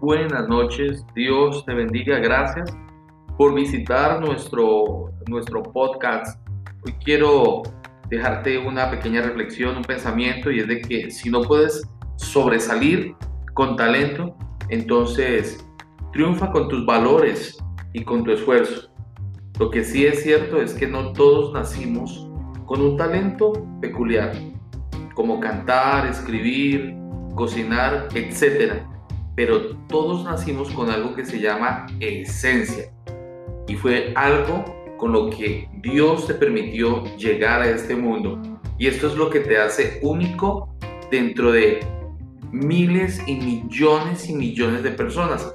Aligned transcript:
buenas 0.00 0.48
noches. 0.48 1.04
Dios 1.14 1.64
te 1.66 1.74
bendiga. 1.74 2.18
Gracias 2.18 2.74
por 3.36 3.54
visitar 3.54 4.20
nuestro, 4.20 5.12
nuestro 5.28 5.62
podcast. 5.62 6.40
Hoy 6.84 6.94
quiero 7.04 7.62
dejarte 8.08 8.58
una 8.58 8.90
pequeña 8.90 9.22
reflexión, 9.22 9.76
un 9.76 9.84
pensamiento, 9.84 10.50
y 10.50 10.60
es 10.60 10.68
de 10.68 10.80
que 10.80 11.10
si 11.10 11.30
no 11.30 11.42
puedes 11.42 11.86
sobresalir 12.16 13.14
con 13.54 13.76
talento, 13.76 14.36
entonces 14.68 15.64
triunfa 16.12 16.50
con 16.50 16.68
tus 16.68 16.84
valores 16.86 17.58
y 17.92 18.02
con 18.02 18.24
tu 18.24 18.32
esfuerzo. 18.32 18.90
Lo 19.58 19.70
que 19.70 19.84
sí 19.84 20.06
es 20.06 20.22
cierto 20.22 20.60
es 20.60 20.72
que 20.72 20.86
no 20.86 21.12
todos 21.12 21.52
nacimos 21.52 22.26
con 22.64 22.80
un 22.80 22.96
talento 22.96 23.52
peculiar, 23.80 24.32
como 25.14 25.38
cantar, 25.40 26.06
escribir, 26.06 26.94
cocinar, 27.34 28.08
etc. 28.14 28.82
Pero 29.40 29.74
todos 29.88 30.22
nacimos 30.22 30.70
con 30.70 30.90
algo 30.90 31.14
que 31.14 31.24
se 31.24 31.40
llama 31.40 31.86
esencia. 31.98 32.92
Y 33.66 33.74
fue 33.74 34.12
algo 34.14 34.66
con 34.98 35.12
lo 35.12 35.30
que 35.30 35.66
Dios 35.80 36.26
te 36.26 36.34
permitió 36.34 37.04
llegar 37.16 37.62
a 37.62 37.70
este 37.70 37.96
mundo. 37.96 38.38
Y 38.76 38.86
esto 38.86 39.06
es 39.06 39.14
lo 39.14 39.30
que 39.30 39.40
te 39.40 39.56
hace 39.56 39.98
único 40.02 40.76
dentro 41.10 41.52
de 41.52 41.80
miles 42.52 43.22
y 43.26 43.36
millones 43.36 44.28
y 44.28 44.34
millones 44.34 44.82
de 44.82 44.90
personas. 44.90 45.50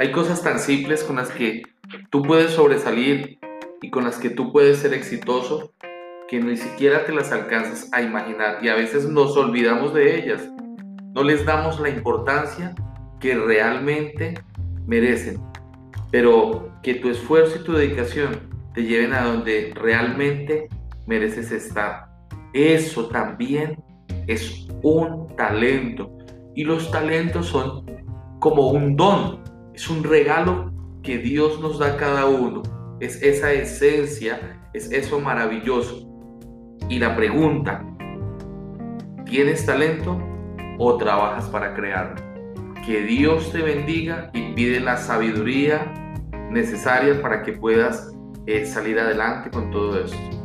Hay 0.00 0.10
cosas 0.10 0.42
tan 0.42 0.58
simples 0.58 1.04
con 1.04 1.14
las 1.14 1.30
que 1.30 1.62
tú 2.10 2.22
puedes 2.22 2.54
sobresalir 2.54 3.38
y 3.82 3.90
con 3.90 4.02
las 4.02 4.18
que 4.18 4.30
tú 4.30 4.50
puedes 4.50 4.78
ser 4.78 4.94
exitoso 4.94 5.72
que 6.26 6.40
ni 6.40 6.56
siquiera 6.56 7.04
te 7.04 7.12
las 7.12 7.30
alcanzas 7.30 7.88
a 7.92 8.02
imaginar 8.02 8.58
y 8.62 8.68
a 8.68 8.74
veces 8.74 9.08
nos 9.08 9.36
olvidamos 9.36 9.94
de 9.94 10.18
ellas. 10.18 10.50
No 11.14 11.22
les 11.22 11.46
damos 11.46 11.78
la 11.78 11.88
importancia 11.88 12.74
que 13.20 13.34
realmente 13.34 14.34
merecen, 14.86 15.40
pero 16.10 16.70
que 16.82 16.94
tu 16.94 17.08
esfuerzo 17.08 17.58
y 17.60 17.64
tu 17.64 17.72
dedicación 17.72 18.48
te 18.74 18.82
lleven 18.84 19.12
a 19.12 19.24
donde 19.24 19.72
realmente 19.74 20.68
mereces 21.06 21.50
estar. 21.50 22.06
Eso 22.52 23.06
también 23.08 23.82
es 24.26 24.66
un 24.82 25.34
talento 25.36 26.10
y 26.54 26.64
los 26.64 26.90
talentos 26.90 27.46
son 27.46 27.84
como 28.38 28.70
un 28.70 28.96
don, 28.96 29.42
es 29.74 29.88
un 29.88 30.04
regalo 30.04 30.72
que 31.02 31.18
Dios 31.18 31.60
nos 31.60 31.78
da 31.78 31.94
a 31.94 31.96
cada 31.96 32.26
uno, 32.26 32.62
es 33.00 33.22
esa 33.22 33.52
esencia, 33.52 34.60
es 34.72 34.90
eso 34.90 35.20
maravilloso. 35.20 36.06
Y 36.88 36.98
la 36.98 37.16
pregunta, 37.16 37.84
¿tienes 39.24 39.66
talento 39.66 40.18
o 40.78 40.96
trabajas 40.96 41.46
para 41.46 41.74
crearlo? 41.74 42.35
Que 42.86 43.02
Dios 43.02 43.50
te 43.50 43.62
bendiga 43.62 44.30
y 44.32 44.54
pide 44.54 44.78
la 44.78 44.96
sabiduría 44.96 45.92
necesaria 46.52 47.20
para 47.20 47.42
que 47.42 47.50
puedas 47.50 48.14
eh, 48.46 48.64
salir 48.64 49.00
adelante 49.00 49.50
con 49.50 49.72
todo 49.72 50.04
esto. 50.04 50.35